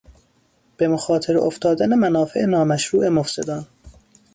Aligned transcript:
به 0.77 0.87
مخاطره 0.87 1.39
افتادن 1.41 1.93
منافع 1.93 2.45
نامشروع 2.45 3.09
مفسدان 3.09 3.65